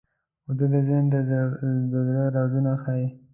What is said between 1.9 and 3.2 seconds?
زړه رازونه ښيي